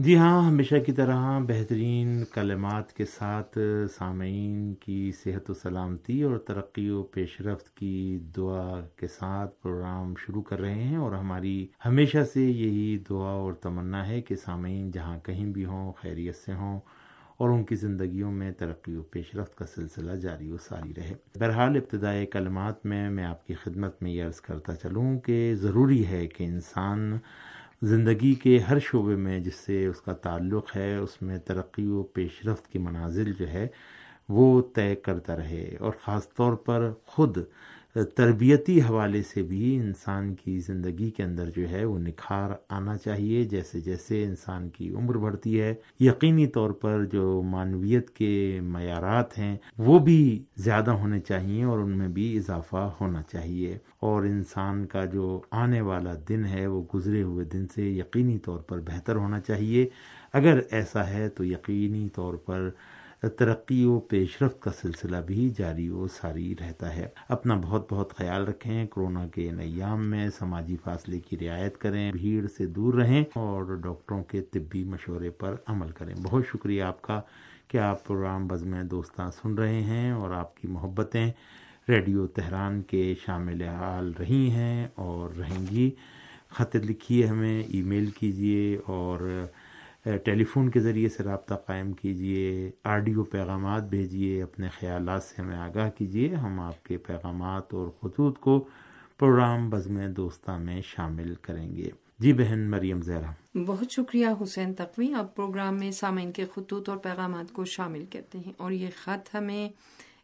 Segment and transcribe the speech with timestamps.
[0.00, 3.58] جی ہاں ہمیشہ کی طرح بہترین کلمات کے ساتھ
[3.98, 10.14] سامعین کی صحت و سلامتی اور ترقی و پیش رفت کی دعا کے ساتھ پروگرام
[10.18, 14.90] شروع کر رہے ہیں اور ہماری ہمیشہ سے یہی دعا اور تمنا ہے کہ سامعین
[14.90, 16.80] جہاں کہیں بھی ہوں، خیریت سے ہوں
[17.36, 21.14] اور ان کی زندگیوں میں ترقی و پیش رفت کا سلسلہ جاری و ساری رہے۔
[21.38, 26.06] بہرحال، ابتدائی کلمات میں میں آپ کی خدمت میں یہ عرض کرتا چلوں کہ ضروری
[26.06, 27.18] ہے کہ انسان
[27.82, 32.02] زندگی کے ہر شعبے میں جس سے اس کا تعلق ہے، اس میں ترقی و
[32.02, 33.66] پیش رفت کی منازل جو ہے،
[34.28, 37.38] وہ طے کرتا رہے اور خاص طور پر خود
[37.94, 43.44] تربیتی حوالے سے بھی انسان کی زندگی کے اندر جو ہے وہ نکھار آنا چاہیے،
[43.44, 49.56] جیسے جیسے انسان کی عمر بڑھتی ہے۔ یقینی طور پر جو معنویت کے معیارات ہیں
[49.78, 55.04] وہ بھی زیادہ ہونے چاہیے اور ان میں بھی اضافہ ہونا چاہیے اور انسان کا
[55.04, 59.40] جو آنے والا دن ہے وہ گزرے ہوئے دن سے یقینی طور پر بہتر ہونا
[59.40, 59.88] چاہیے
[60.32, 62.70] اگر ایسا ہے تو یقینی طور پر
[63.28, 68.16] ترقی و پیش رفت کا سلسلہ بھی جاری و ساری رہتا ہے۔ اپنا بہت بہت
[68.16, 73.24] خیال رکھیں، کرونا کے نیام میں سماجی فاصلے کی رعایت کریں، بھیڑ سے دور رہیں
[73.34, 77.20] اور ڈاکٹروں کے طبی مشورے پر عمل کریں۔ بہت شکریہ آپ کا
[77.68, 81.32] کہ آپ پروگرام بزم دوستاں سن رہے ہیں اور آپ کی محبتیں
[81.88, 85.90] ریڈیو تہران کے شامل حال رہی ہیں اور رہیں گی۔
[86.50, 89.44] خط لکھیے ہمیں، ای میل کیجیے اور
[90.04, 95.56] ٹیلی فون کے ذریعے سے رابطہ قائم کیجیے آڈیو پیغامات بھیجیے اپنے خیالات سے ہمیں
[95.56, 98.68] آگاہ کیجیے ہم آپ کے پیغامات اور خطوط کو
[99.18, 103.30] پروگرام بزم دوستہ میں شامل کریں گے۔ جی بہن مریم زہرا۔
[103.66, 108.38] بہت شکریہ حسین تقوی۔ اب پروگرام میں سامعین کے خطوط اور پیغامات کو شامل کرتے
[108.38, 109.68] ہیں اور یہ خط ہمیں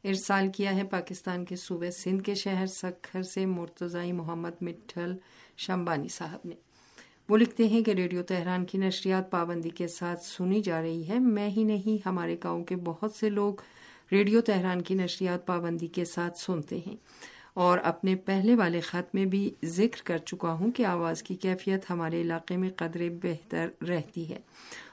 [0.05, 5.17] ارسال کیا ہے پاکستان کے صوبے سندھ کے شہر سکھر سے مرتضی محمد مٹھل
[5.57, 6.66] شمبانی صاحب نے۔
[7.29, 11.19] وہ لکھتے ہیں کہ ریڈیو تہران کی نشریات پابندی کے ساتھ سنی جا رہی ہے۔
[11.19, 13.55] میں ہی نہیں، ہمارے گاؤں کے بہت سے لوگ
[14.13, 16.97] ریڈیو تہران کی نشریات پابندی کے ساتھ سنتے ہیں۔
[17.55, 21.91] اور اپنے پہلے والے خط میں بھی ذکر کر چکا ہوں کہ آواز کی کیفیت
[21.91, 24.39] ہمارے علاقے میں قدرے بہتر رہتی ہے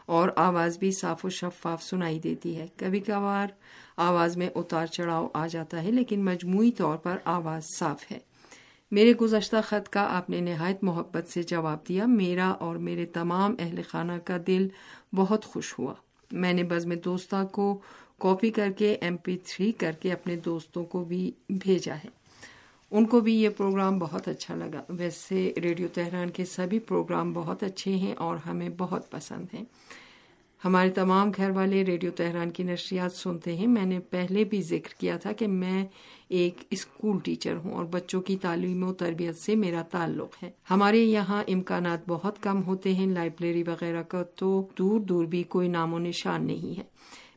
[0.06, 3.48] اور آواز بھی صاف و شفاف سنائی دیتی ہے۔ کبھی کبھار
[3.98, 8.20] آواز میں اتار چڑھاؤ آ جاتا ہے، لیکن مجموعی طور پر آواز صاف ہے۔
[8.94, 13.56] میرے گزشتہ خط کا آپ نے نہایت محبت سے جواب دیا۔ میرا اور میرے تمام
[13.60, 14.68] اہل خانہ کا دل
[15.16, 15.94] بہت خوش ہوا۔
[16.32, 17.80] میں نے بزم دوستہ کو
[18.20, 22.10] کاپی کر کے ایم پی تھری کر کے اپنے دوستوں کو بھی بھیجا ہے۔
[22.92, 27.64] ان کو بھی یہ پروگرام بہت اچھا لگا۔ ویسے ریڈیو تہران کے سبھی پروگرام بہت
[27.64, 29.64] اچھے ہیں اور ہمیں بہت پسند ہیں۔
[30.66, 35.00] ہمارے تمام گھر والے ریڈیو تہران کی نشریات سنتے ہیں۔ میں نے پہلے بھی ذکر
[35.00, 35.86] کیا تھا کہ میں
[36.30, 40.98] ایک اسکول ٹیچر ہوں اور بچوں کی تعلیم و تربیت سے میرا تعلق ہے۔ ہمارے
[40.98, 45.94] یہاں امکانات بہت کم ہوتے ہیں، لائبریری وغیرہ کا تو دور دور بھی کوئی نام
[45.94, 46.84] و نشان نہیں ہے۔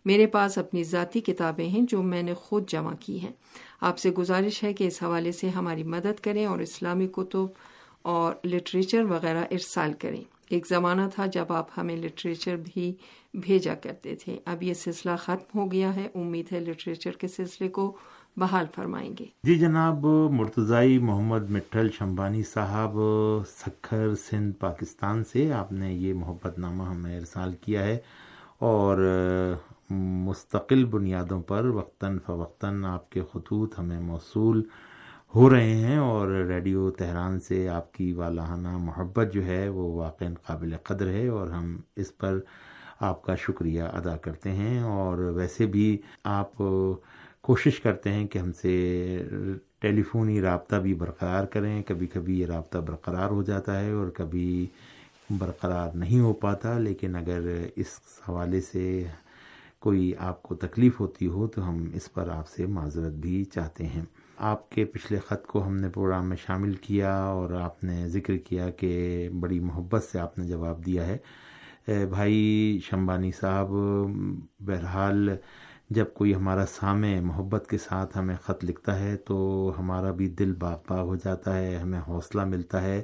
[0.05, 3.33] میرے پاس اپنی ذاتی کتابیں ہیں جو میں نے خود جمع کی ہیں۔
[3.81, 7.47] آپ سے گزارش ہے کہ اس حوالے سے ہماری مدد کریں اور اسلامی کتب
[8.03, 12.95] اور لٹریچر وغیرہ ارسال کریں۔ ایک زمانہ تھا جب آپ ہمیں لٹریچر بھی
[13.34, 17.69] بھیجا کرتے تھے۔ اب یہ سلسلہ ختم ہو گیا ہے۔ امید ہے لٹریچر کے سلسلے
[17.69, 17.97] کو
[18.37, 22.97] بحال فرمائیں گے۔ جی جناب مرتضائی محمد مٹھل شمبانی صاحب،
[23.67, 27.98] سکھر سندھ، پاکستان سے آپ نے یہ محبت نامہ ہمیں ارسال کیا ہے
[28.59, 28.97] اور
[29.91, 34.63] مستقل بنیادوں پر وقتاً فوقتاً آپ کے خطوط ہمیں موصول
[35.34, 40.25] ہو رہے ہیں اور ریڈیو تہران سے آپ کی والہانہ محبت جو ہے وہ واقع
[40.43, 42.39] قابل قدر ہے اور ہم اس پر
[43.01, 46.63] آپ کا شکریہ ادا کرتے ہیں اور ویسے بھی آپ
[47.41, 48.73] کوشش کرتے ہیں کہ ہم سے
[49.81, 54.11] ٹیلی فونی رابطہ بھی برقرار کریں کبھی کبھی یہ رابطہ برقرار ہو جاتا ہے اور
[54.11, 54.67] کبھی
[55.31, 57.99] برقرار نہیں ہو پاتا لیکن اگر اس
[58.29, 58.87] حوالے سے
[59.81, 63.87] کوئی آپ کو تکلیف ہوتی ہو تو ہم اس پر آپ سے معذرت بھی چاہتے
[63.87, 64.05] ہیں
[64.38, 68.36] آپ کے پچھلے خط کو ہم نے پروگرام میں شامل کیا اور آپ نے ذکر
[68.38, 71.16] کیا کہ بڑی محبت سے آپ نے جواب دیا ہے۔
[72.10, 73.71] بھائی شمبانی صاحب،
[74.66, 75.28] بہرحال
[75.91, 80.53] جب کوئی ہمارا سامع محبت کے ساتھ ہمیں خط لکھتا ہے تو ہمارا بھی دل
[80.60, 83.03] باغ باغ ہو جاتا ہے، ہمیں حوصلہ ملتا ہے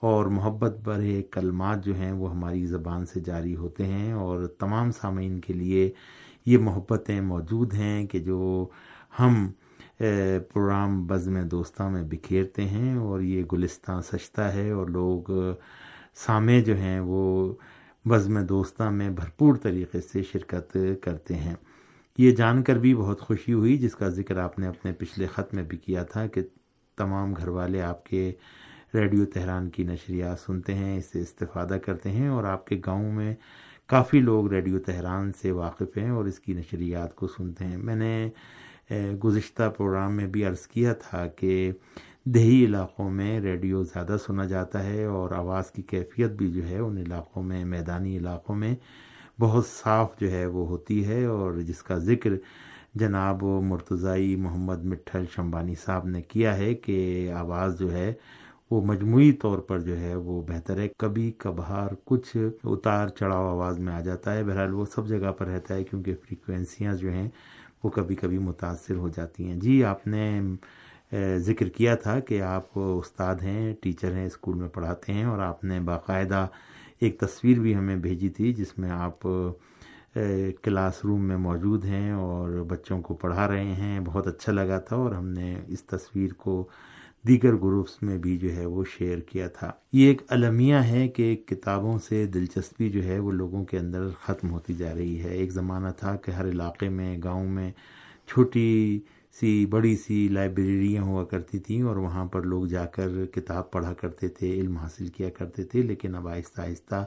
[0.00, 4.90] اور محبت بھرے کلمات جو ہیں وہ ہماری زبان سے جاری ہوتے ہیں اور تمام
[4.92, 5.90] سامعین کے لیے
[6.46, 8.66] یہ محبتیں موجود ہیں کہ جو
[9.20, 9.46] ہم
[9.98, 15.22] پروگرام بزم دوستہ میں بکھیرتے ہیں اور یہ گلستہ سجتا ہے اور لوگ
[16.14, 17.54] سامع جو ہیں وہ
[18.04, 21.54] بزم دوستہ میں بھرپور طریقے سے شرکت کرتے ہیں۔
[22.18, 25.54] یہ جان کر بھی بہت خوشی ہوئی، جس کا ذکر آپ نے اپنے پچھلے خط
[25.54, 26.40] میں بھی کیا تھا کہ
[26.96, 28.32] تمام گھر والے آپ کے
[28.94, 33.12] ریڈیو تہران کی نشریات سنتے ہیں اس سے استفادہ کرتے ہیں اور آپ کے گاؤں
[33.12, 33.34] میں
[33.86, 37.96] کافی لوگ ریڈیو تہران سے واقف ہیں اور اس کی نشریات کو سنتے ہیں۔ میں
[37.96, 38.30] نے
[39.24, 41.72] گزشتہ پروگرام میں بھی عرض کیا تھا کہ
[42.24, 46.78] دیہی علاقوں میں ریڈیو زیادہ سنا جاتا ہے اور آواز کی کیفیت بھی جو ہے،
[46.78, 48.74] ان علاقوں میں، میدانی علاقوں میں
[49.40, 52.30] بہت صاف جو ہے وہ ہوتی ہے اور جس کا ذکر
[52.94, 56.96] جناب مرتضائی محمد مٹھل شمبانی صاحب نے کیا ہے کہ
[57.36, 58.12] آواز جو ہے
[58.70, 63.78] وہ مجموعی طور پر جو ہے وہ بہتر ہے۔ کبھی کبھار کچھ اتار چڑھاؤ آواز
[63.78, 67.28] میں آ جاتا ہے۔ بہرحال وہ سب جگہ پر رہتا ہے کیونکہ فریکوینسیاں جو ہیں
[67.86, 70.40] وہ کبھی کبھی متاثر ہو جاتی ہیں۔ جی آپ نے
[71.38, 75.64] ذکر کیا تھا کہ آپ استاد ہیں، ٹیچر ہیں، اسکول میں پڑھاتے ہیں اور آپ
[75.64, 76.46] نے باقاعدہ
[77.00, 79.26] ایک تصویر بھی ہمیں بھیجی تھی جس میں آپ
[80.62, 84.96] کلاس روم میں موجود ہیں اور بچوں کو پڑھا رہے ہیں۔ بہت اچھا لگا تھا
[84.96, 86.62] اور ہم نے اس تصویر کو
[87.28, 91.36] دیگر گروپس میں بھی جو ہے وہ شیئر کیا تھا۔ یہ ایک المیہ ہے کہ
[91.36, 95.52] کتابوں سے دلچسپی جو ہے وہ لوگوں کے اندر ختم ہوتی جا رہی ہے۔ ایک
[95.52, 97.72] زمانہ تھا کہ ہر علاقے میں، گاؤں میں
[98.26, 99.00] چھوٹی
[99.40, 103.92] سی، بڑی سی لائبریریاں ہوا کرتی تھیں اور وہاں پر لوگ جا کر کتاب پڑھا
[103.92, 107.04] کرتے تھے، علم حاصل کیا کرتے تھے، لیکن اب آہستہ آہستہ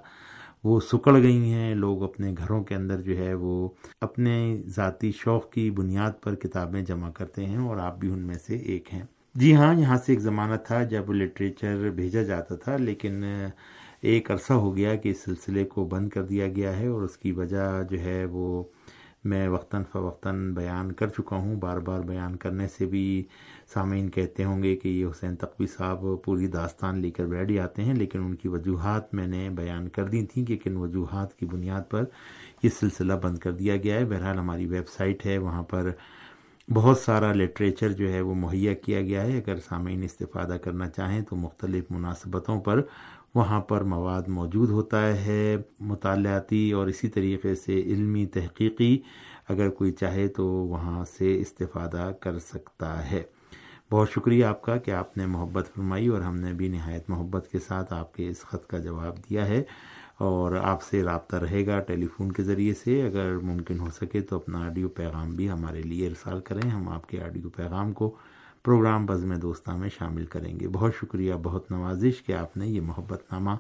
[0.64, 3.70] وہ سکڑ گئی ہیں۔ لوگ اپنے گھروں کے اندر جو ہے وہ
[4.02, 8.38] اپنے ذاتی شوق کی بنیاد پر کتابیں جمع کرتے ہیں اور آپ بھی ان میں
[8.48, 9.04] سے ایک ہیں۔
[9.36, 13.24] جی ہاں یہاں سے ایک زمانہ تھا جب لٹریچر بھیجا جاتا تھا، لیکن
[14.02, 17.18] ایک عرصہ ہو گیا کہ اس سلسلے کو بند کر دیا گیا ہے اور اس
[17.18, 18.64] کی وجہ جو ہے وہ
[19.24, 23.04] میں وقتاً فوقتاً بیان کر چکا ہوں۔ بار بار بیان کرنے سے بھی
[23.74, 27.84] سامعین کہتے ہوں گے کہ یہ حسین تقوی صاحب پوری داستان لے کر بیٹھ جاتے
[27.84, 31.46] ہیں، لیکن ان کی وجوہات میں نے بیان کر دی تھیں کہ کن وجوہات کی
[31.46, 32.04] بنیاد پر
[32.64, 35.92] یہ سلسلہ بند کر دیا گیا ہے۔ بہرحال ہماری ویب سائٹ ہے، وہاں پر
[36.74, 41.22] بہت سارا لٹریچر جو ہے وہ مہیا کیا گیا ہے۔ اگر سامعین استفادہ کرنا چاہیں
[41.22, 42.82] تو مختلف مناسبتوں پر
[43.36, 48.98] وہاں پر مواد موجود ہوتا ہے۔ مطالعاتی اور اسی طریقے سے علمی تحقیقی
[49.50, 53.24] اگر کوئی چاہے تو وہاں سے استفادہ کر سکتا ہے۔
[53.92, 57.48] بہت شکریہ آپ کا کہ آپ نے محبت فرمائی اور ہم نے بھی نہایت محبت
[57.52, 59.64] کے ساتھ آپ کے اس خط کا جواب دیا ہے۔
[60.20, 64.22] اور آپ سے رابطہ رہے گا ٹیلی فون کے ذریعے سے۔ اگر ممکن ہو سکے
[64.22, 68.16] تو اپنا آڈیو پیغام بھی ہمارے لیے ارسال کریں۔ ہم آپ کے آڈیو پیغام کو
[68.64, 72.82] پروگرام بزم دوستہ میں شامل کریں گے۔ بہت شکریہ، بہت نوازش کہ آپ نے یہ
[72.82, 73.52] محبت نامہ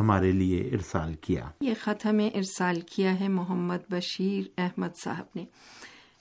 [0.00, 5.44] ہمارے لیے ارسال کیا۔ یہ خط ہمیں ارسال کیا ہے محمد بشیر احمد صاحب نے۔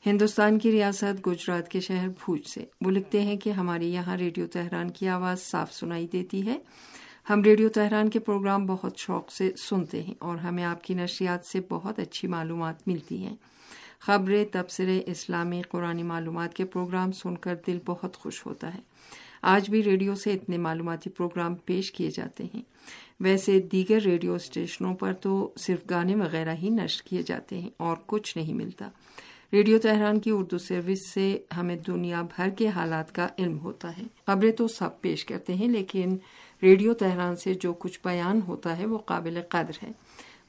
[0.06, 4.48] ہندوستان کی ریاست گجرات کے شہر بھوج سے۔ وہ لکھتے ہیں کہ ہمارے یہاں ریڈیو
[4.48, 6.58] تہران کی آواز صاف سنائی دیتی ہے۔
[7.30, 11.46] ہم ریڈیو تہران کے پروگرام بہت شوق سے سنتے ہیں اور ہمیں آپ کی نشریات
[11.46, 13.36] سے بہت اچھی معلومات ملتی ہیں۔
[14.00, 18.80] خبریں، تبصرے، اسلامی قرآن معلومات کے پروگرام سن کر دل بہت خوش ہوتا ہے۔
[19.42, 22.62] آج بھی ریڈیو سے اتنے معلوماتی پروگرام پیش کیے جاتے ہیں۔
[23.20, 27.98] ویسے دیگر ریڈیو اسٹیشنوں پر تو صرف گانے وغیرہ ہی نشر کیے جاتے ہیں اور
[28.06, 28.90] کچھ نہیں ملتا۔
[29.54, 34.04] ریڈیو تہران کی اردو سروس سے ہمیں دنیا بھر کے حالات کا علم ہوتا ہے۔
[34.26, 36.18] خبریں تو سب پیش کرتے ہیں لیکن
[36.64, 39.92] ریڈیو تہران سے جو کچھ بیان ہوتا ہے وہ قابل قدر ہے۔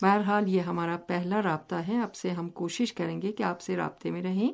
[0.02, 3.76] بہرحال یہ ہمارا پہلا رابطہ ہے۔ اب سے ہم کوشش کریں گے کہ آپ سے
[3.76, 4.52] رابطے میں رہیں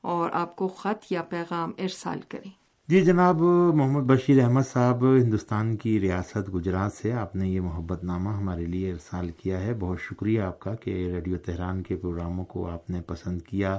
[0.00, 2.50] اور آپ کو خط یا پیغام ارسال کریں۔
[2.88, 3.40] جی جناب،
[3.74, 8.66] محمد بشیر احمد صاحب، ہندوستان کی ریاست گجرات سے آپ نے یہ محبت نامہ ہمارے
[8.66, 12.90] لیے ارسال کیا ہے۔ بہت شکریہ آپ کا کہ ریڈیو تہران کے پروگراموں کو آپ
[12.90, 13.78] نے پسند کیا۔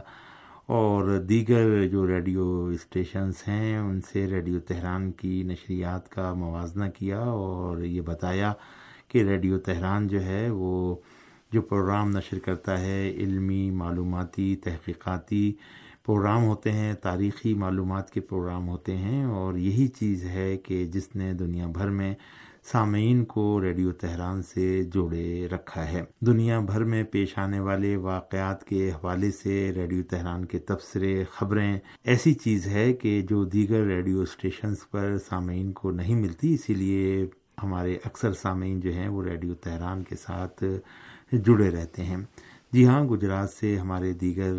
[0.69, 7.19] اور دیگر جو ریڈیو اسٹیشنز ہیں، ان سے ریڈیو تہران کی نشریات کا موازنہ کیا
[7.19, 8.53] اور یہ بتایا
[9.07, 10.95] کہ ریڈیو تہران جو ہے، وہ
[11.51, 15.53] جو پروگرام نشر کرتا ہے، علمی، معلوماتی، تحقیقاتی
[16.05, 21.15] پروگرام ہوتے ہیں، تاریخی معلومات کے پروگرام ہوتے ہیں اور یہی چیز ہے کہ جس
[21.15, 22.13] نے دنیا بھر میں
[22.71, 28.63] سامعین کو ریڈیو تہران سے جوڑے رکھا ہے۔ دنیا بھر میں پیش آنے والے واقعات
[28.63, 34.21] کے حوالے سے ریڈیو تہران کے تبصرے، خبریں ایسی چیز ہے کہ جو دیگر ریڈیو
[34.21, 37.25] اسٹیشنز پر سامعین کو نہیں ملتی، اسی لیے
[37.63, 40.63] ہمارے اکثر سامعین جو ہیں وہ ریڈیو تہران کے ساتھ
[41.31, 42.17] جڑے رہتے ہیں۔
[42.71, 44.53] جی ہاں گجرات سے ہمارے دیگر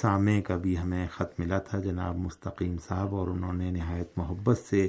[0.00, 4.58] سامع کا بھی ہمیں خط ملا تھا جناب مستقیم صاحب اور انہوں نے نہایت محبت
[4.58, 4.88] سے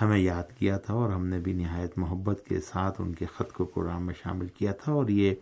[0.00, 3.52] ہمیں یاد کیا تھا اور ہم نے بھی نہایت محبت کے ساتھ ان کے خط
[3.52, 5.34] کو پروگرام میں شامل کیا تھا اور یہ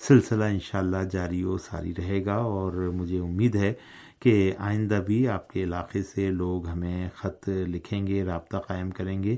[0.00, 3.72] سلسلہ انشاءاللہ جاری و ساری رہے گا اور مجھے امید ہے
[4.20, 9.22] کہ آئندہ بھی آپ کے علاقے سے لوگ ہمیں خط لکھیں گے، رابطہ قائم کریں
[9.22, 9.36] گے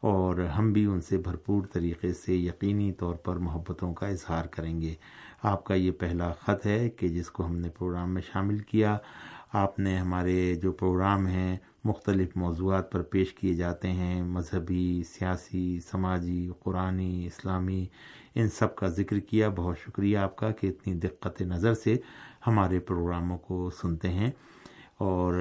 [0.00, 4.80] اور ہم بھی ان سے بھرپور طریقے سے یقینی طور پر محبتوں کا اظہار کریں
[4.80, 4.94] گے۔
[5.42, 8.98] آپ کا یہ پہلا خط ہے کہ جس کو ہم نے پروگرام میں شامل کیا۔
[9.52, 15.80] آپ نے ہمارے جو پروگرام ہیں، مختلف موضوعات پر پیش کیے جاتے ہیں، مذہبی، سیاسی،
[15.80, 17.86] سماجی، قرآنی، اسلامی،
[18.34, 21.96] ان سب کا ذکر کیا۔ بہت شکریہ آپ کا کہ اتنی دقت نظر سے
[22.46, 24.30] ہمارے پروگراموں کو سنتے ہیں۔
[24.98, 25.34] اور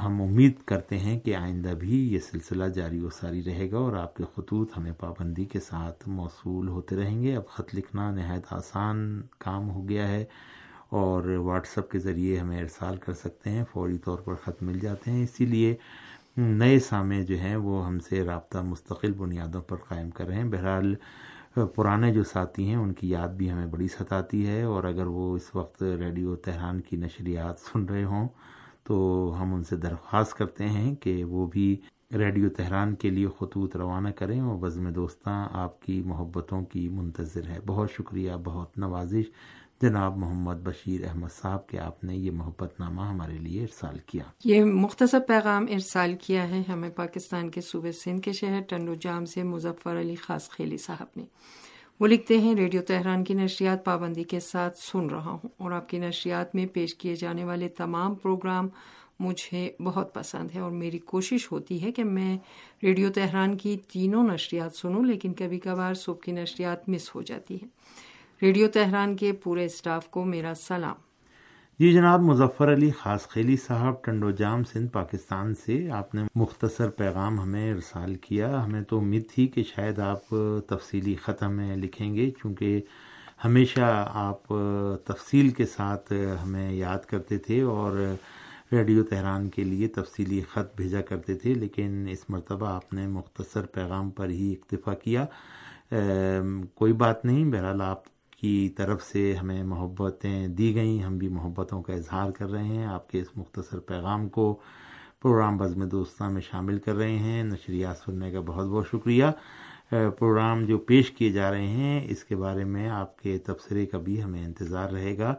[0.00, 3.92] ہم امید کرتے ہیں کہ آئندہ بھی یہ سلسلہ جاری و ساری رہے گا اور
[3.92, 8.44] آپ کے خطوط ہمیں پابندی کے ساتھ موصول ہوتے رہیں گے۔ اب خط لکھنا نہایت
[8.50, 10.24] آسان کام ہو گیا ہے۔
[10.92, 14.78] اور واٹس اپ کے ذریعے ہمیں ارسال کر سکتے ہیں، فوری طور پر خط مل
[14.78, 15.76] جاتے ہیں۔ اسی لیے
[16.36, 20.44] نئے سامع جو ہیں وہ ہم سے رابطہ مستقل بنیادوں پر قائم کر رہے ہیں۔
[20.44, 20.94] بہرحال
[21.54, 25.36] پرانے جو ساتھی ہیں، ان کی یاد بھی ہمیں بڑی ستاتی ہے۔ اور اگر وہ
[25.36, 28.28] اس وقت ریڈیو تہران کی نشریات سن رہے ہوں،
[28.82, 31.80] تو ہم ان سے درخواست کرتے ہیں کہ وہ بھی
[32.12, 37.46] ریڈیو تہران کے لیے خطوط روانہ کریں۔ اور بزم دوستاں، آپ کی محبتوں کی منتظر
[37.48, 39.24] ہے بہت شکریہ، بہت نوازش۔
[39.82, 44.24] جناب محمد بشیر احمد صاحب کے آپ نے یہ محبت نامہ ہمارے لیے ارسال کیا۔
[44.44, 49.24] یہ مختصر پیغام ارسال کیا ہے ہمیں پاکستان کے صوبے سندھ کے شہر ٹنڈو جام
[49.24, 51.24] سے مظفر علی خاص خیلی صاحب نے۔
[52.00, 55.88] وہ لکھتے ہیں، ریڈیو تہران کی نشریات پابندی کے ساتھ سن رہا ہوں اور آپ
[55.88, 58.68] کی نشریات میں پیش کیے جانے والے تمام پروگرام
[59.20, 62.36] مجھے بہت پسند ہے اور میری کوشش ہوتی ہے کہ میں
[62.82, 67.58] ریڈیو تہران کی تینوں نشریات سنوں، لیکن کبھی کبھار صبح کی نشریات مس ہو جاتی
[67.62, 67.66] ہے
[68.42, 70.94] ریڈیو تہران کے پورے اسٹاف کو میرا سلام۔
[71.78, 76.90] جی جناب، مظفر علی خاص خیلی صاحب، ٹنڈو جام سندھ، پاکستان سے آپ نے مختصر
[76.90, 80.34] پیغام ہمیں ارسال کیا۔ ہمیں تو امید تھی کہ شاید آپ
[80.68, 82.80] تفصیلی خط ہمیں لکھیں گے، چونکہ
[83.44, 84.54] ہمیشہ آپ
[85.06, 87.96] تفصیل کے ساتھ ہمیں یاد کرتے تھے اور
[88.72, 93.66] ریڈیو تہران کے لیے تفصیلی خط بھیجا کرتے تھے، لیکن اس مرتبہ آپ نے مختصر
[93.66, 95.26] پیغام پر ہی اکتفا کیا۔
[96.74, 98.10] کوئی بات نہیں، بہرحال آپ
[98.42, 102.86] کی طرف سے ہمیں محبتیں دی گئیں، ہم بھی محبتوں کا اظہار کر رہے ہیں۔
[102.86, 104.60] آپ کے اس مختصر پیغام کو
[105.22, 109.24] پروگرام بزم دوستہ میں شامل کر رہے ہیں۔ نشریات سننے کا بہت بہت شکریہ۔
[109.90, 113.98] پروگرام جو پیش کیے جا رہے ہیں، اس کے بارے میں آپ کے تبصرے کا
[113.98, 115.34] بھی ہمیں انتظار رہے گا۔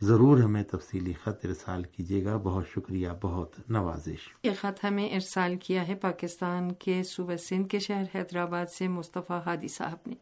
[0.00, 5.56] ضرور ہمیں تفصیلی خط ارسال کیجیے گا۔ بہت شکریہ، بہت نوازش۔ یہ خط ہمیں ارسال
[5.56, 10.14] کیا ہے پاکستان کے صوبہ سندھ کے شہر حیدرآباد سے مصطفیٰ ہادی صاحب نے۔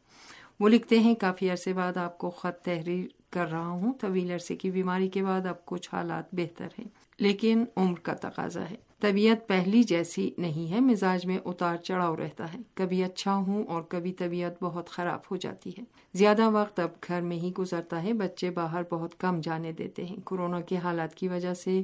[0.60, 4.56] وہ لکھتے ہیں، کافی عرصے بعد آپ کو خط تحریر کر رہا ہوں۔ طویل عرصے
[4.56, 9.48] کی بیماری کے بعد اب کچھ حالات بہتر ہیں، لیکن عمر کا تقاضا ہے۔ طبیعت
[9.48, 14.12] پہلی جیسی نہیں ہے، مزاج میں اتار چڑھاؤ رہتا ہے۔ کبھی اچھا ہوں اور کبھی
[14.12, 15.82] طبیعت بہت خراب ہو جاتی ہے۔
[16.14, 20.16] زیادہ وقت اب گھر میں ہی گزرتا ہے، بچے باہر بہت کم جانے دیتے ہیں۔
[20.24, 21.82] کورونا کے حالات کی وجہ سے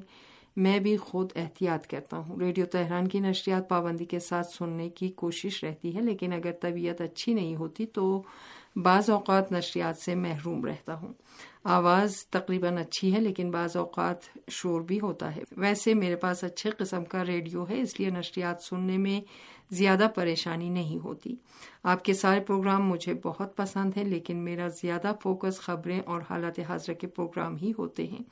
[0.56, 5.08] میں بھی خود احتیاط کرتا ہوں۔ ریڈیو تہران کی نشریات پابندی کے ساتھ سننے کی
[5.08, 8.22] کوشش رہتی ہے، لیکن اگر طبیعت اچھی نہیں ہوتی تو
[8.76, 11.12] بعض اوقات نشریات سے محروم رہتا ہوں۔
[11.64, 14.16] آواز تقریباً اچھی ہے، لیکن بعض اوقات
[14.50, 18.62] شور بھی ہوتا ہے۔ ویسے میرے پاس اچھے قسم کا ریڈیو ہے، اس لیے نشریات
[18.62, 19.20] سننے میں
[19.70, 21.36] زیادہ پریشانی نہیں ہوتی۔
[21.82, 26.58] آپ کے سارے پروگرام مجھے بہت پسند ہیں، لیکن میرا زیادہ فوکس خبریں اور حالات
[26.68, 28.22] حاضرہ کے پروگرام ہی ہوتے ہیں۔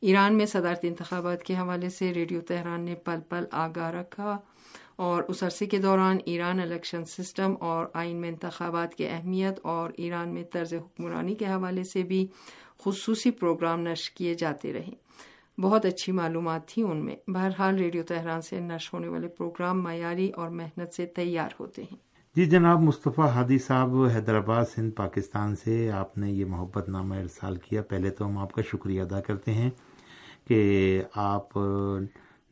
[0.00, 4.38] ایران میں صدارتی انتخابات کے حوالے سے ریڈیو تہران نے پل پل آگاہ رکھا
[4.96, 9.90] اور اس عرصے کے دوران ایران الیکشن سسٹم اور آئین میں انتخابات کی اہمیت اور
[9.96, 12.26] ایران میں طرز حکمرانی کے حوالے سے بھی
[12.84, 14.92] خصوصی پروگرام نشر کیے جاتے رہے۔
[15.60, 20.30] بہت اچھی معلومات تھی ان میں۔ بہرحال ریڈیو تہران سے نشر ہونے والے پروگرام معیاری
[20.30, 21.96] اور محنت سے تیار ہوتے ہیں۔
[22.36, 27.56] جی جناب، مصطفیٰ ہادی صاحب حیدرآباد سندھ، پاکستان سے آپ نے یہ محبت نامہ ارسال
[27.56, 29.70] کیا۔ پہلے تو ہم آپ کا شکریہ ادا کرتے ہیں
[30.48, 31.56] کہ آپ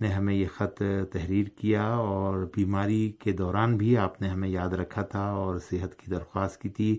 [0.01, 4.69] نے ہمیں یہ خط تحریر کیا اور بیماری کے دوران بھی آپ نے ہمیں یاد
[4.69, 6.99] رکھا تھا اور صحت کی درخواست کی تھی۔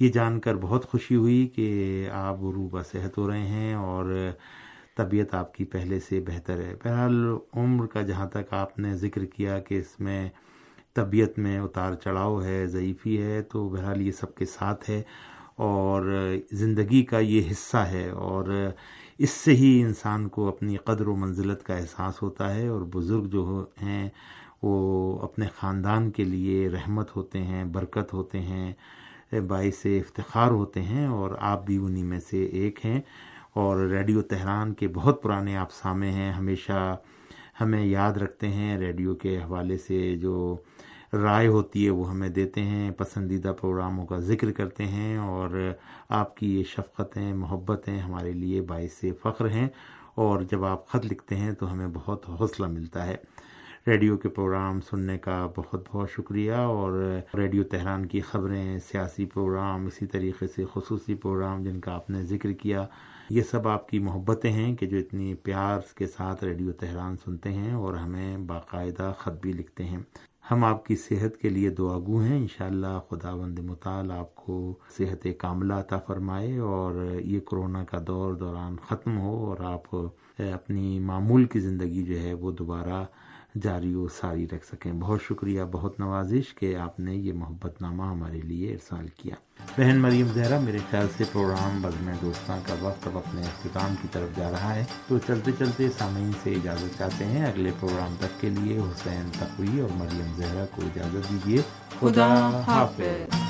[0.00, 4.30] یہ جان کر بہت خوشی ہوئی کہ آپ روبہ صحت ہو رہے ہیں اور
[4.94, 9.24] طبیعت آپ کی پہلے سے بہتر ہے۔ بہرحال عمر کا جہاں تک آپ نے ذکر
[9.24, 10.28] کیا کہ اس میں
[10.94, 15.02] طبیعت میں اتار چڑھاؤ ہے، ضعیفی ہے، تو بہرحال یہ سب کے ساتھ ہے
[15.56, 16.02] اور
[16.52, 18.70] زندگی کا یہ حصہ ہے اور
[19.18, 23.24] اس سے ہی انسان کو اپنی قدر و منزلت کا احساس ہوتا ہے اور بزرگ
[23.24, 24.08] جو ہیں
[24.62, 28.72] وہ اپنے خاندان کے لیے رحمت ہوتے ہیں، برکت ہوتے ہیں،
[29.48, 33.00] باعث افتخار ہوتے ہیں اور آپ بھی انہی میں سے ایک ہیں۔
[33.54, 36.96] اور ریڈیو تہران کے بہت پرانے آپ سامے ہیں، ہمیشہ
[37.60, 40.56] ہمیں یاد رکھتے ہیں۔ ریڈیو کے حوالے سے جو
[41.12, 45.72] رائے ہوتی ہے، وہ ہمیں دیتے ہیں، پسندیدہ پروگراموں کا ذکر کرتے ہیں اور
[46.08, 49.68] آپ کی یہ شفقتیں، محبتیں ہمارے لیے باعث فخر ہیں۔
[50.14, 53.16] اور جب آپ خط لکھتے ہیں تو ہمیں بہت حوصلہ ملتا ہے۔
[53.86, 59.86] ریڈیو کے پروگرام سننے کا بہت بہت شکریہ اور ریڈیو تہران کی خبریں، سیاسی پروگرام،
[59.86, 62.86] اسی طریقے سے خصوصی پروگرام جن کا آپ نے ذکر کیا،
[63.30, 67.52] یہ سب آپ کی محبتیں ہیں کہ جو اتنی پیار کے ساتھ ریڈیو تہران سنتے
[67.52, 69.98] ہیں اور ہمیں باقاعدہ خط بھی لکھتے ہیں۔
[70.50, 74.74] ہم آپ کی صحت کے لیے دعا گو ہیں۔ انشاءاللہ خدا بند مطال آپ کو
[74.98, 79.94] صحت کاملہ عطا فرمائے اور یہ کرونا کا دور دوران ختم ہو اور آپ
[80.38, 83.04] اپنی معمول کی زندگی جو ہے وہ دوبارہ
[83.62, 88.02] جاری و ساری رکھ سکیں۔ بہت شکریہ، بہت نوازش کہ آپ نے یہ محبت نامہ
[88.02, 89.34] ہمارے لیے ارسال کیا۔
[89.78, 94.08] بہن مریم زہرا، میرے خیال سے پروگرام بزم دوستاں کا وقت اب اپنے اختتام کی
[94.12, 98.40] طرف جا رہا ہے۔ تو چلتے چلتے سامعین سے اجازت چاہتے ہیں، اگلے پروگرام تک
[98.40, 101.62] کے لیے حسین تقوی اور مریم زہرا کو اجازت دیجیے
[102.00, 103.43] خدا حافظ۔